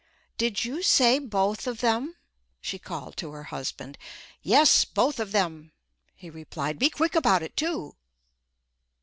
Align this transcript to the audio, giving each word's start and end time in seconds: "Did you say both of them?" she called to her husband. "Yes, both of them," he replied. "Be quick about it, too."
"Did 0.39 0.65
you 0.65 0.81
say 0.81 1.19
both 1.19 1.67
of 1.67 1.79
them?" 1.79 2.15
she 2.59 2.79
called 2.79 3.15
to 3.17 3.29
her 3.33 3.43
husband. 3.43 3.99
"Yes, 4.41 4.83
both 4.83 5.19
of 5.19 5.31
them," 5.31 5.73
he 6.15 6.27
replied. 6.31 6.79
"Be 6.79 6.89
quick 6.89 7.13
about 7.13 7.43
it, 7.43 7.55
too." 7.55 7.95